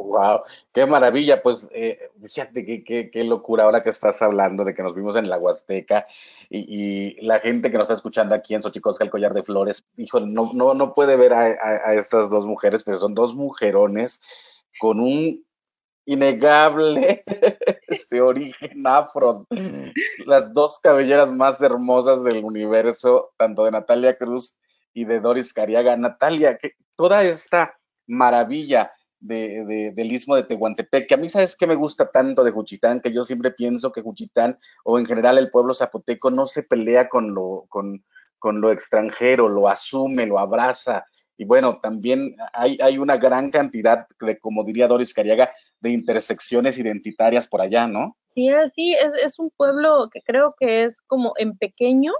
[0.00, 0.42] Wow,
[0.72, 4.94] qué maravilla, pues eh, fíjate qué, qué, locura ahora que estás hablando de que nos
[4.94, 6.06] vimos en la Huasteca
[6.48, 10.20] y, la gente que nos está escuchando aquí en Xochicosca, el collar de flores, hijo,
[10.20, 15.00] no, no, no puede ver a, a estas dos mujeres, pero son dos mujerones con
[15.00, 15.44] un
[16.08, 17.22] innegable
[17.86, 19.46] este origen afro.
[20.24, 24.58] Las dos cabelleras más hermosas del universo, tanto de Natalia Cruz
[24.94, 25.98] y de Doris Cariaga.
[25.98, 28.90] Natalia, que toda esta maravilla
[29.20, 33.02] de, del istmo de Tehuantepec, que a mí sabes que me gusta tanto de Juchitán,
[33.02, 37.10] que yo siempre pienso que Juchitán o en general el pueblo zapoteco no se pelea
[37.10, 38.02] con lo, con,
[38.38, 41.04] con lo extranjero, lo asume, lo abraza,
[41.38, 46.78] y bueno, también hay, hay una gran cantidad de, como diría Doris Cariaga, de intersecciones
[46.80, 48.16] identitarias por allá, ¿no?
[48.34, 52.12] Sí, sí, es, es un pueblo que creo que es como en pequeño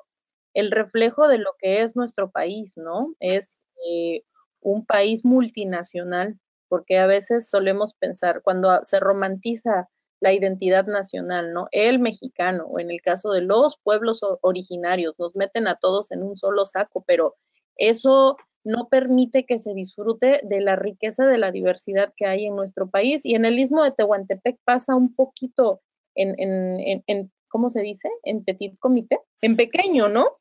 [0.55, 3.15] el reflejo de lo que es nuestro país, ¿no?
[3.19, 4.23] Es eh,
[4.61, 6.39] un país multinacional,
[6.69, 9.89] porque a veces solemos pensar, cuando se romantiza
[10.21, 11.67] la identidad nacional, ¿no?
[11.73, 16.23] El mexicano, o en el caso de los pueblos originarios, nos meten a todos en
[16.23, 17.35] un solo saco, pero
[17.77, 22.57] eso no permite que se disfrute de la riqueza de la diversidad que hay en
[22.57, 23.25] nuestro país.
[23.25, 25.81] Y en el istmo de Tehuantepec pasa un poquito
[26.15, 28.09] en, en, en, ¿cómo se dice?
[28.25, 30.39] En petit comité, en pequeño, ¿no?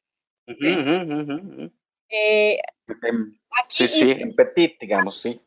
[2.10, 2.60] Eh,
[3.68, 5.42] sí, sí, en petit, digamos, sí.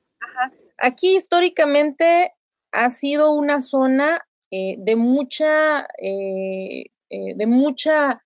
[0.78, 2.32] Aquí históricamente
[2.72, 8.22] ha sido una zona eh, de mucha, eh, de mucha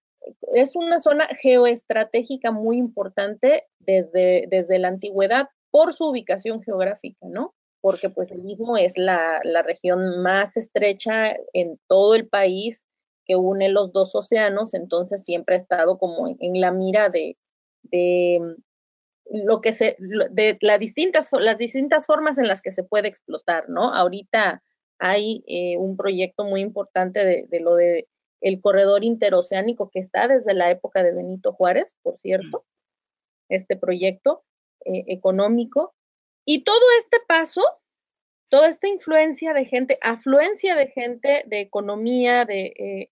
[0.55, 7.55] es una zona geoestratégica muy importante desde, desde la antigüedad por su ubicación geográfica, ¿no?
[7.81, 12.85] Porque pues el istmo es la, región más estrecha en todo el país
[13.27, 17.37] que une los dos océanos, entonces siempre ha estado como en, la mira de,
[17.83, 18.39] de
[19.31, 23.69] lo que se, de las distintas, las distintas formas en las que se puede explotar,
[23.69, 23.95] ¿no?
[23.95, 24.63] Ahorita
[24.99, 28.07] hay eh, un proyecto muy importante de, de, lo de
[28.45, 32.67] el corredor interoceánico que está desde la época de Benito Juárez, por cierto,
[33.49, 34.45] este proyecto
[34.85, 35.95] eh, económico.
[36.45, 37.63] Y todo este paso,
[38.51, 43.11] toda esta influencia de gente, afluencia de gente, de economía, de, eh,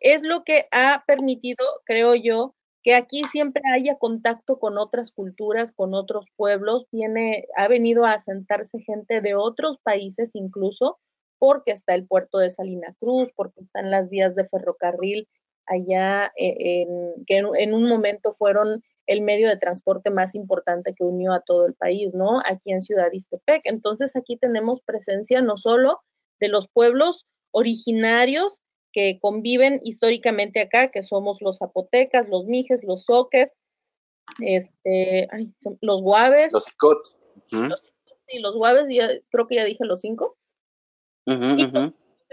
[0.00, 2.54] es lo que ha permitido, creo yo,
[2.84, 8.12] que aquí siempre haya contacto con otras culturas, con otros pueblos, viene, ha venido a
[8.12, 11.00] asentarse gente de otros países incluso,
[11.38, 15.28] porque está el puerto de Salina Cruz, porque están las vías de ferrocarril
[15.66, 21.04] allá, eh, en, que en, un momento fueron el medio de transporte más importante que
[21.04, 22.40] unió a todo el país, ¿no?
[22.40, 23.62] Aquí en Ciudad Istepec.
[23.64, 26.00] Entonces aquí tenemos presencia no solo
[26.40, 28.60] de los pueblos originarios
[28.92, 33.48] que conviven históricamente acá, que somos los zapotecas, los mijes, los soques,
[34.40, 35.28] este,
[35.80, 36.52] los guaves.
[36.52, 36.98] Los cot.
[38.26, 38.86] sí, los guaves,
[39.30, 40.37] creo que ya dije los cinco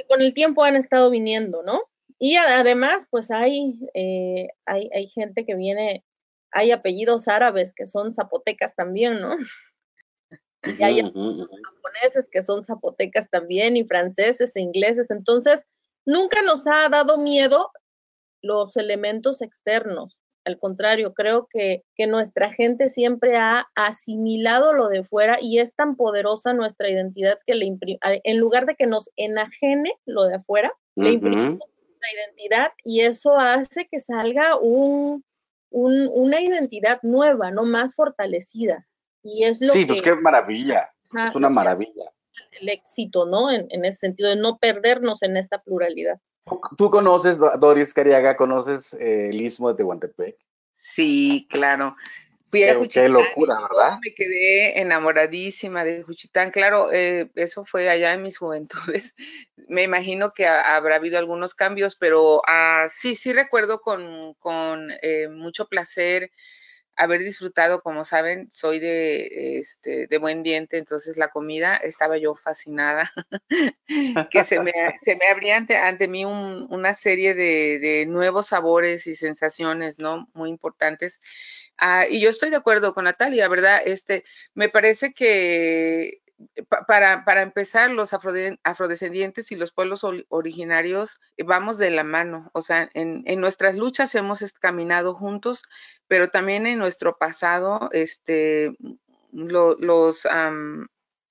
[0.07, 1.81] con el tiempo han estado viniendo, ¿no?
[2.17, 6.05] Y además, pues hay, eh, hay, hay gente que viene,
[6.51, 9.35] hay apellidos árabes que son zapotecas también, ¿no?
[10.79, 15.11] y hay japoneses que son zapotecas también, y franceses e ingleses.
[15.11, 15.65] Entonces,
[16.05, 17.71] nunca nos ha dado miedo
[18.41, 20.17] los elementos externos.
[20.45, 25.95] Al contrario, creo que, nuestra gente siempre ha asimilado lo de fuera y es tan
[25.95, 31.13] poderosa nuestra identidad que le en lugar de que nos enajene lo de afuera, le
[31.13, 35.23] imprimimos nuestra identidad y eso hace que salga un,
[35.71, 38.87] una identidad nueva, no más fortalecida.
[39.23, 40.91] Y es lo sí, pues qué maravilla.
[41.25, 42.11] es una maravilla.
[42.51, 43.51] El éxito, ¿no?
[43.51, 46.19] En, en el sentido de no perdernos en esta pluralidad.
[46.77, 50.37] ¿Tú conoces, Doris Cariaga, conoces eh, el istmo de Tehuantepec?
[50.73, 51.95] Sí, claro.
[52.51, 53.99] Fui a Qué, locura, ¿verdad?
[54.03, 56.51] Me quedé enamoradísima de Juchitán.
[56.51, 59.15] Claro, eh, eso fue allá en mis juventudes.
[59.67, 65.27] Me imagino que habrá habido algunos cambios, pero ah, sí, sí recuerdo con, con eh,
[65.27, 66.31] mucho placer
[66.95, 72.35] haber disfrutado, como saben, soy de, este, de buen diente, entonces la comida estaba yo
[72.35, 73.11] fascinada,
[74.31, 74.71] que se me,
[75.03, 80.29] se me abría ante, ante mí una serie de, de, nuevos sabores y sensaciones, ¿no?
[80.33, 81.19] Muy importantes.
[81.77, 83.81] Ah, y yo estoy de acuerdo con Natalia, ¿verdad?
[83.85, 84.23] Este,
[84.53, 86.21] me parece que
[86.87, 92.49] para, para empezar, los afrodescendientes y los pueblos originarios eh, vamos de la mano.
[92.53, 95.63] O sea, en, nuestras luchas hemos caminado juntos,
[96.07, 98.75] pero también en nuestro pasado, este,
[99.31, 100.25] los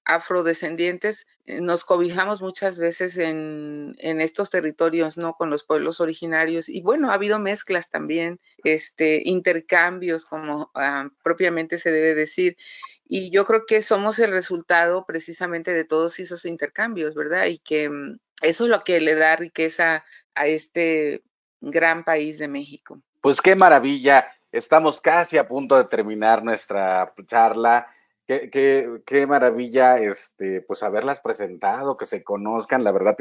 [0.07, 5.35] afrodescendientes eh, nos cobijamos muchas veces en, estos territorios, ¿no?
[5.35, 6.69] Con los pueblos originarios.
[6.69, 10.71] Y bueno, ha habido mezclas también, este, intercambios, como
[11.23, 12.57] propiamente se debe decir.
[13.07, 17.47] Y yo creo que somos el resultado precisamente de todos esos intercambios, ¿verdad?
[17.47, 21.23] Y que mm, eso es lo que le da riqueza a este
[21.61, 23.01] gran país de México.
[23.21, 24.29] Pues qué maravilla.
[24.53, 27.89] Estamos casi a punto de terminar nuestra charla.
[28.27, 32.85] Qué, qué, qué, maravilla, este, pues haberlas presentado, que se conozcan.
[32.85, 33.17] La verdad,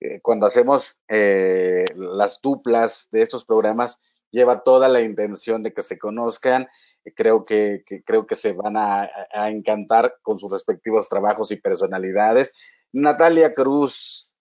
[0.00, 4.00] eh, cuando hacemos eh, las duplas de estos programas,
[4.30, 6.68] lleva toda la intención de que se conozcan.
[7.14, 9.08] Creo que, creo que se van a,
[9.48, 12.52] encantar con sus respectivos trabajos y personalidades.
[12.92, 14.34] Natalia Cruz,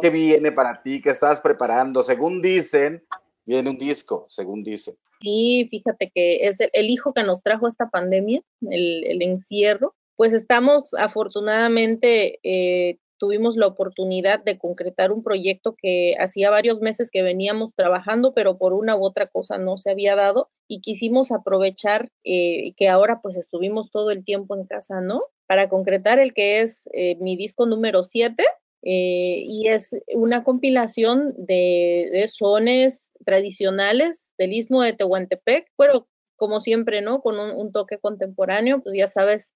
[0.00, 1.00] ¿qué viene para ti?
[1.00, 2.02] ¿Qué estás preparando?
[2.02, 3.04] Según dicen,
[3.44, 4.96] viene un disco, según dicen.
[5.20, 9.94] Sí, fíjate que es el, hijo que nos trajo esta pandemia, el, el encierro.
[10.16, 17.10] Pues estamos afortunadamente eh, tuvimos la oportunidad de concretar un proyecto que hacía varios meses
[17.10, 21.32] que veníamos trabajando, pero por una u otra cosa no se había dado y quisimos
[21.32, 25.22] aprovechar eh, que ahora pues estuvimos todo el tiempo en casa, ¿no?
[25.46, 28.44] Para concretar el que es eh, mi disco número 7.
[28.86, 36.06] Eh, y es una compilación de, de sones tradicionales del istmo de Tehuantepec, pero
[36.36, 37.22] como siempre, ¿no?
[37.22, 39.54] Con un, un toque contemporáneo, pues ya sabes,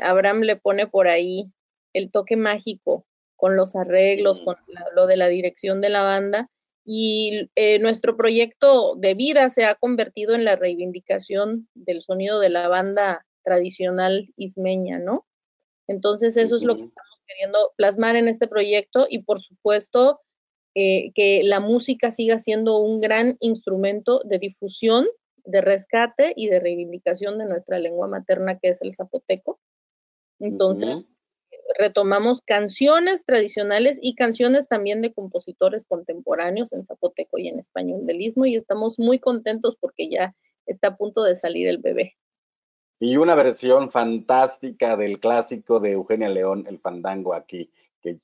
[0.00, 1.52] Abraham le pone por ahí
[1.92, 4.56] el toque mágico con los arreglos, con
[4.94, 6.48] lo de la dirección de la banda.
[6.84, 12.50] Y eh, nuestro proyecto de vida se ha convertido en la reivindicación del sonido de
[12.50, 15.26] la banda tradicional ismeña, ¿no?
[15.88, 20.20] Entonces eso es lo que estamos queriendo plasmar en este proyecto y por supuesto
[20.74, 25.06] eh, que la música siga siendo un gran instrumento de difusión,
[25.44, 29.58] de rescate y de reivindicación de nuestra lengua materna que es el zapoteco.
[30.38, 31.12] Entonces,
[31.78, 38.20] retomamos canciones tradicionales y canciones también de compositores contemporáneos en zapoteco y en español del
[38.20, 40.34] istmo y estamos muy contentos porque ya
[40.66, 42.16] está a punto de salir el bebé.
[42.98, 48.18] Y una versión fantástica del clásico de Eugenia León, El Fandango aquí, que,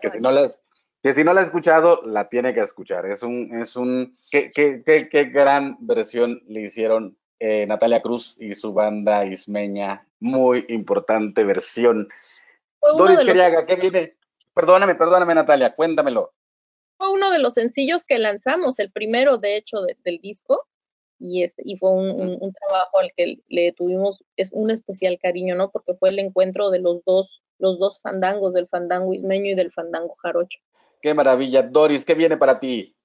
[0.00, 0.64] que, si no las
[1.02, 3.06] que si no la ha escuchado, la tiene que escuchar.
[3.06, 8.36] Es un, es un, qué, qué, qué, qué gran versión le hicieron eh, Natalia Cruz
[8.40, 10.06] y su banda ismeña.
[10.20, 12.08] Muy importante versión.
[12.82, 14.16] Doris Queriaga, ¿qué viene?
[14.54, 16.32] Perdóname, perdóname, Natalia, cuéntamelo.
[16.98, 20.66] Fue uno de los sencillos que lanzamos, el primero, de hecho, del disco,
[21.18, 25.70] y, este, y fue un, trabajo al que le tuvimos es un especial cariño, ¿no?
[25.70, 29.72] Porque fue el encuentro de los dos, los dos fandangos, del fandango ismeño y del
[29.72, 30.58] fandango jarocho.
[31.00, 31.62] Qué maravilla.
[31.62, 32.96] Doris, ¿qué viene para ti?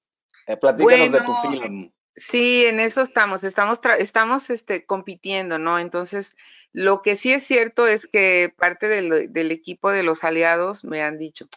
[0.48, 1.92] Eh, platícanos de tu film.
[2.18, 5.78] Sí, en eso estamos, estamos, estamos este, compitiendo, ¿no?
[5.78, 6.36] Entonces,
[6.74, 11.04] lo que sí es cierto es que parte del, del, equipo de los aliados me
[11.04, 11.48] han dicho,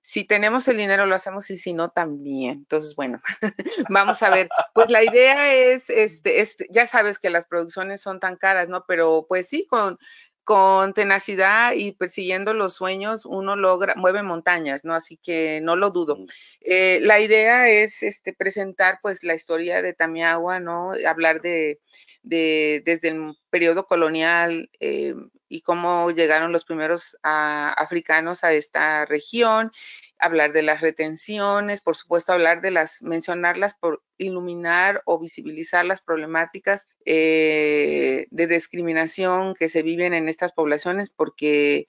[0.00, 2.58] si tenemos el dinero lo hacemos y si no también.
[2.58, 3.20] Entonces, bueno,
[3.90, 4.48] vamos a ver.
[4.72, 8.84] Pues la idea es, este, es, ya sabes que las producciones son tan caras, ¿no?
[8.86, 9.98] Pero pues sí, con,
[10.46, 14.94] con tenacidad y persiguiendo los sueños, uno logra, mueve montañas, ¿no?
[14.94, 16.18] Así que no lo dudo.
[16.60, 20.92] Eh, la idea es este, presentar pues la historia de Tamiagua, ¿no?
[21.04, 21.80] Hablar de,
[22.22, 25.16] de desde el periodo colonial eh,
[25.48, 29.72] y cómo llegaron los primeros ah, africanos a esta región
[30.18, 36.00] hablar de las retenciones, por supuesto hablar de las, mencionarlas por iluminar o visibilizar las
[36.00, 41.86] problemáticas eh, de discriminación que se viven en estas poblaciones, porque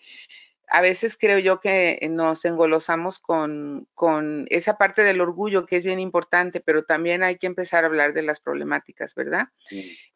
[0.69, 5.85] a veces creo yo que nos engolosamos con, con, esa parte del orgullo que es
[5.85, 9.47] bien importante, pero también hay que empezar a hablar de las problemáticas, ¿verdad?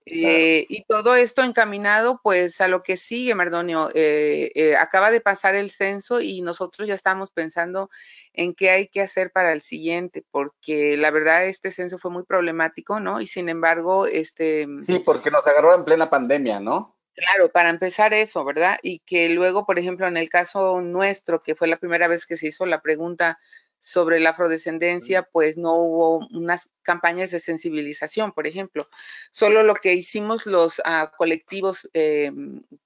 [0.06, 3.90] Eh, y todo esto encaminado pues a lo que sigue, Mardonio.
[3.94, 7.90] Eh, eh, acaba de pasar el censo y nosotros ya estamos pensando
[8.34, 12.24] en qué hay que hacer para el siguiente, porque la verdad este censo fue muy
[12.24, 13.22] problemático, ¿no?
[13.22, 14.68] Y sin embargo, este...
[14.84, 16.98] Sí, porque nos agarró en plena pandemia, ¿no?
[17.16, 18.78] Claro, para empezar eso, ¿verdad?
[18.82, 22.38] Y que luego, por ejemplo, en el caso nuestro, que fue la primera vez que
[22.38, 23.38] se hizo la pregunta
[23.80, 28.88] sobre la afrodescendencia, pues no hubo unas campañas de sensibilización, por ejemplo.
[29.32, 32.32] Solo lo que hicimos los ah, colectivos, eh,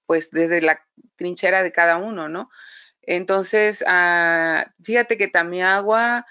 [0.08, 0.82] pues desde la
[1.18, 2.50] trinchera de cada uno, ¿no?
[3.04, 6.26] Entonces, ah, fíjate que Tamiagua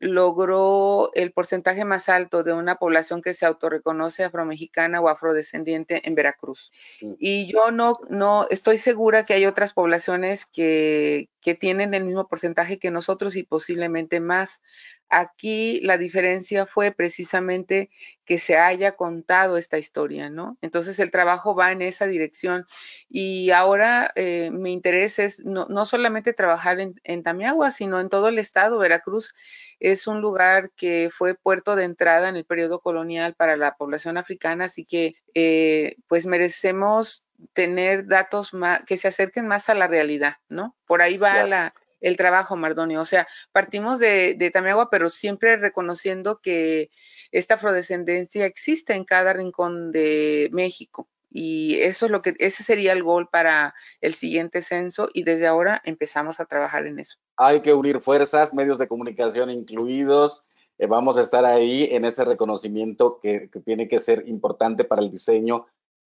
[0.00, 6.14] logró el porcentaje más alto de una población que se autorreconoce afromexicana o afrodescendiente en
[6.14, 6.72] Veracruz.
[7.02, 7.12] Mm.
[7.18, 12.26] Y yo no, no estoy segura que hay otras poblaciones que, que tienen el mismo
[12.28, 14.62] porcentaje que nosotros y posiblemente más.
[15.10, 17.90] Aquí la diferencia fue precisamente
[18.24, 20.56] que se haya contado esta historia, ¿no?
[20.62, 22.64] Entonces el trabajo va en esa dirección
[23.08, 28.08] y ahora eh, mi interés es no, no solamente trabajar en, en, Tamiagua, sino en
[28.08, 28.78] todo el estado.
[28.78, 29.34] Veracruz
[29.80, 34.18] es un lugar que fue puerto de entrada en el periodo colonial para la población
[34.18, 37.24] africana, así que eh, pues merecemos
[37.54, 40.76] tener datos más, que se acerquen más a la realidad, ¿no?
[40.86, 43.00] Por ahí va la, el trabajo, Mardonio.
[43.00, 46.90] O sea, partimos de, de Tamiagua, pero siempre reconociendo que
[47.32, 51.08] esta afrodescendencia existe en cada rincón de México.
[51.30, 55.46] Y eso es lo que, ese sería el gol para el siguiente censo y desde
[55.46, 57.18] ahora empezamos a trabajar en eso.
[57.36, 60.44] Hay que unir fuerzas, medios de comunicación incluidos.
[60.78, 65.02] Eh, vamos a estar ahí en ese reconocimiento que, que tiene que ser importante para
[65.02, 65.66] el diseño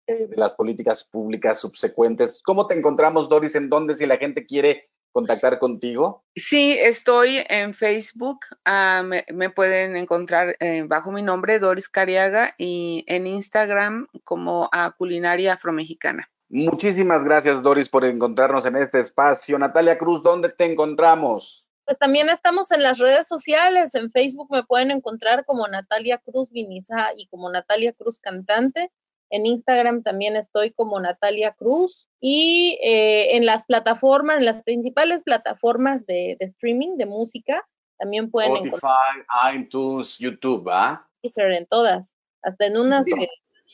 [0.08, 2.40] eh, de las políticas públicas subsecuentes.
[2.44, 3.54] ¿Cómo te encontramos, Doris?
[3.54, 6.24] ¿En dónde si la gente quiere contactar contigo?
[6.34, 8.40] Sí, estoy en Facebook.
[8.66, 14.68] Uh, me, me, pueden encontrar eh, bajo mi nombre, Doris Cariaga, y en Instagram como
[14.72, 16.28] a Culinaria Afromexicana.
[16.48, 19.58] Muchísimas gracias, Doris, por encontrarnos en este espacio.
[19.58, 21.66] Natalia Cruz, ¿dónde te encontramos?
[21.84, 23.94] Pues también estamos en las redes sociales.
[23.94, 28.90] En Facebook me pueden encontrar como Natalia Cruz Viniza y como Natalia Cruz Cantante.
[29.32, 35.22] En Instagram también estoy como Natalia Cruz y eh, en las plataformas, en las principales
[35.22, 37.66] plataformas de, de streaming de música,
[37.98, 39.54] también pueden Spotify, encontrar.
[39.56, 41.08] iTunes, YouTube, ¿ah?
[41.22, 42.12] En todas,
[42.42, 43.26] hasta en unas que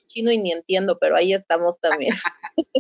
[0.07, 2.15] chino y ni entiendo, pero ahí estamos también.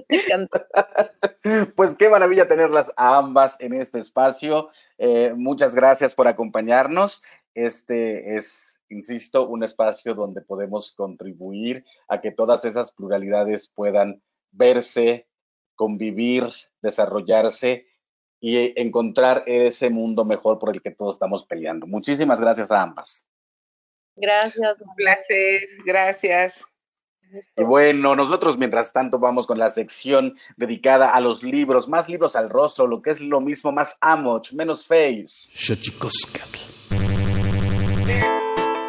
[1.76, 4.70] pues qué maravilla tenerlas a ambas en este espacio.
[4.98, 7.22] Eh, muchas gracias por acompañarnos.
[7.54, 14.22] Este es, insisto, un espacio donde podemos contribuir a que todas esas pluralidades puedan
[14.52, 15.26] verse,
[15.74, 16.44] convivir,
[16.82, 17.86] desarrollarse
[18.40, 21.86] y encontrar ese mundo mejor por el que todos estamos peleando.
[21.86, 23.28] Muchísimas gracias a ambas.
[24.14, 24.80] Gracias.
[24.80, 25.62] Un placer.
[25.84, 26.64] Gracias.
[27.56, 32.36] Y bueno, nosotros mientras tanto vamos con la sección dedicada a los libros, más libros
[32.36, 35.26] al rostro, lo que es lo mismo, más amoch, menos face.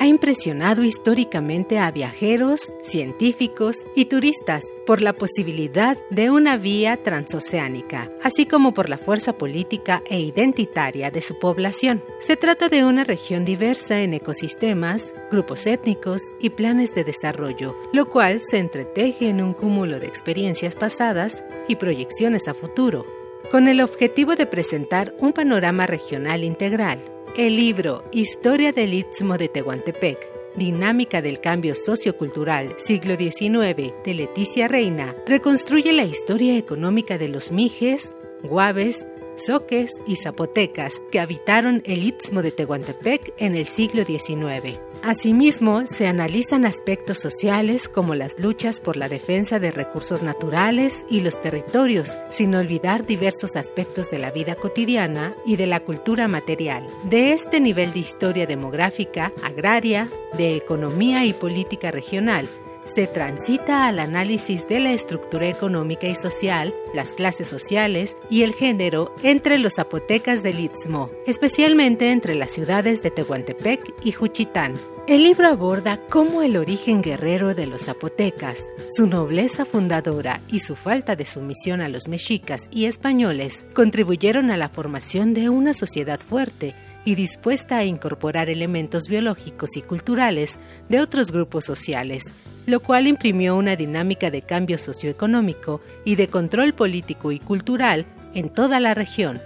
[0.00, 8.10] ha impresionado históricamente a viajeros, científicos y turistas por la posibilidad de una vía transoceánica,
[8.22, 12.02] así como por la fuerza política e identitaria de su población.
[12.18, 18.08] Se trata de una región diversa en ecosistemas, grupos étnicos y planes de desarrollo, lo
[18.08, 23.04] cual se entreteje en un cúmulo de experiencias pasadas y proyecciones a futuro,
[23.50, 27.00] con el objetivo de presentar un panorama regional integral
[27.36, 34.66] el libro Historia del Istmo de Tehuantepec, Dinámica del Cambio Sociocultural, siglo XIX, de Leticia
[34.68, 39.06] Reina, reconstruye la historia económica de los mijes, guaves,
[39.44, 44.78] soques y zapotecas que habitaron el Istmo de Tehuantepec en el siglo XIX.
[45.02, 51.20] Asimismo, se analizan aspectos sociales como las luchas por la defensa de recursos naturales y
[51.20, 56.86] los territorios, sin olvidar diversos aspectos de la vida cotidiana y de la cultura material.
[57.04, 62.48] De este nivel de historia demográfica, agraria, de economía y política regional,
[62.84, 68.52] se transita al análisis de la estructura económica y social, las clases sociales y el
[68.52, 74.74] género entre los zapotecas del Istmo, especialmente entre las ciudades de Tehuantepec y Juchitán.
[75.06, 80.76] El libro aborda cómo el origen guerrero de los zapotecas, su nobleza fundadora y su
[80.76, 86.20] falta de sumisión a los mexicas y españoles contribuyeron a la formación de una sociedad
[86.20, 86.74] fuerte
[87.04, 90.58] y dispuesta a incorporar elementos biológicos y culturales
[90.88, 92.34] de otros grupos sociales,
[92.66, 98.48] lo cual imprimió una dinámica de cambio socioeconómico y de control político y cultural en
[98.48, 99.40] toda la región.